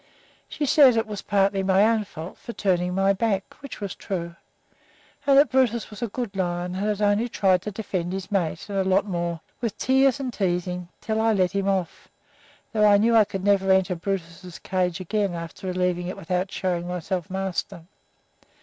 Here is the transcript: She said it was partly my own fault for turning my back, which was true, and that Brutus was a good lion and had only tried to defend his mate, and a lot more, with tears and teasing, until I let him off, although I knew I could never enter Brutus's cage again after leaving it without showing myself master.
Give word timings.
She 0.49 0.65
said 0.65 0.97
it 0.97 1.05
was 1.05 1.21
partly 1.21 1.61
my 1.61 1.83
own 1.83 2.05
fault 2.05 2.39
for 2.39 2.53
turning 2.53 2.95
my 2.95 3.13
back, 3.13 3.53
which 3.59 3.79
was 3.79 3.93
true, 3.93 4.35
and 5.27 5.37
that 5.37 5.51
Brutus 5.51 5.91
was 5.91 6.01
a 6.01 6.07
good 6.07 6.35
lion 6.35 6.73
and 6.73 6.83
had 6.87 7.03
only 7.03 7.29
tried 7.29 7.61
to 7.61 7.71
defend 7.71 8.11
his 8.11 8.31
mate, 8.31 8.67
and 8.67 8.79
a 8.79 8.83
lot 8.83 9.05
more, 9.05 9.41
with 9.61 9.77
tears 9.77 10.19
and 10.19 10.33
teasing, 10.33 10.87
until 10.99 11.21
I 11.21 11.33
let 11.33 11.51
him 11.51 11.67
off, 11.67 12.09
although 12.73 12.87
I 12.87 12.97
knew 12.97 13.15
I 13.15 13.25
could 13.25 13.43
never 13.43 13.71
enter 13.71 13.93
Brutus's 13.93 14.57
cage 14.57 14.99
again 14.99 15.35
after 15.35 15.71
leaving 15.71 16.07
it 16.07 16.17
without 16.17 16.51
showing 16.51 16.87
myself 16.87 17.29
master. 17.29 17.83